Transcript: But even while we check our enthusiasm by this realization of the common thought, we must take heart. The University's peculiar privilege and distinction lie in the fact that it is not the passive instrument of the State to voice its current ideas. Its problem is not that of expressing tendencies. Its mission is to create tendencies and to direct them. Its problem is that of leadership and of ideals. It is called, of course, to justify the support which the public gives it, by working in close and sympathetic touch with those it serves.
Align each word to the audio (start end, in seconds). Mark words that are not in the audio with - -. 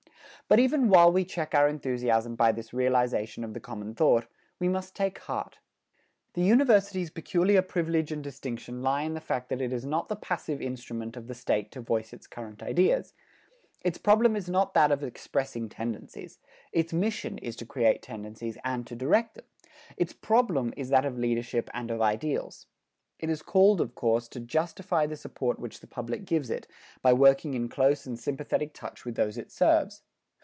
But 0.47 0.59
even 0.59 0.89
while 0.89 1.09
we 1.13 1.23
check 1.23 1.55
our 1.55 1.69
enthusiasm 1.69 2.35
by 2.35 2.51
this 2.51 2.73
realization 2.73 3.45
of 3.45 3.53
the 3.53 3.61
common 3.61 3.95
thought, 3.95 4.25
we 4.59 4.67
must 4.67 4.93
take 4.93 5.17
heart. 5.19 5.59
The 6.33 6.41
University's 6.41 7.09
peculiar 7.09 7.61
privilege 7.61 8.11
and 8.11 8.21
distinction 8.21 8.81
lie 8.81 9.03
in 9.03 9.13
the 9.13 9.21
fact 9.21 9.47
that 9.47 9.61
it 9.61 9.71
is 9.71 9.85
not 9.85 10.09
the 10.09 10.17
passive 10.17 10.61
instrument 10.61 11.15
of 11.15 11.27
the 11.27 11.33
State 11.35 11.71
to 11.71 11.79
voice 11.79 12.11
its 12.11 12.27
current 12.27 12.61
ideas. 12.61 13.13
Its 13.85 13.97
problem 13.97 14.35
is 14.35 14.49
not 14.49 14.73
that 14.73 14.91
of 14.91 15.03
expressing 15.05 15.69
tendencies. 15.69 16.37
Its 16.73 16.91
mission 16.91 17.37
is 17.37 17.55
to 17.55 17.65
create 17.65 18.01
tendencies 18.01 18.57
and 18.65 18.85
to 18.87 18.93
direct 18.93 19.35
them. 19.35 19.45
Its 19.95 20.11
problem 20.11 20.73
is 20.75 20.89
that 20.89 21.05
of 21.05 21.17
leadership 21.17 21.69
and 21.73 21.89
of 21.89 22.01
ideals. 22.01 22.67
It 23.21 23.29
is 23.29 23.41
called, 23.41 23.79
of 23.79 23.95
course, 23.95 24.27
to 24.27 24.41
justify 24.41 25.05
the 25.07 25.15
support 25.15 25.59
which 25.59 25.79
the 25.79 25.87
public 25.87 26.25
gives 26.25 26.49
it, 26.49 26.67
by 27.01 27.13
working 27.13 27.53
in 27.53 27.69
close 27.69 28.05
and 28.05 28.19
sympathetic 28.19 28.73
touch 28.73 29.05
with 29.05 29.15
those 29.15 29.37
it 29.37 29.49
serves. 29.49 30.01